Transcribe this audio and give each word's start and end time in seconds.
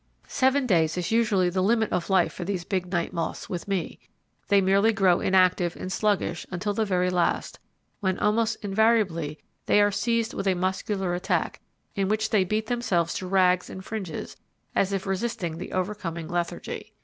Seven 0.27 0.65
days 0.65 0.97
is 0.97 1.11
usually 1.11 1.47
the 1.51 1.61
limit 1.61 1.91
of 1.91 2.09
life 2.09 2.33
for 2.33 2.43
these 2.43 2.63
big 2.65 2.91
night 2.91 3.13
moths 3.13 3.51
with 3.51 3.67
me; 3.67 3.99
they 4.47 4.59
merely 4.59 4.91
grow 4.91 5.19
inactive 5.19 5.75
and 5.75 5.91
sluggish 5.93 6.43
until 6.49 6.73
the 6.73 6.85
very 6.85 7.11
last, 7.11 7.59
when 7.99 8.17
almost 8.17 8.57
invariably 8.65 9.37
they 9.67 9.79
are 9.79 9.91
seized 9.91 10.33
with 10.33 10.47
a 10.47 10.55
muscular 10.55 11.13
attack, 11.13 11.61
in 11.93 12.07
which 12.07 12.31
they 12.31 12.43
beat 12.43 12.65
themselves 12.65 13.13
to 13.13 13.27
rags 13.27 13.69
and 13.69 13.85
fringes, 13.85 14.35
as 14.73 14.91
if 14.91 15.05
resisting 15.05 15.59
the 15.59 15.71
overcoming 15.71 16.27
lethargy. 16.27 16.93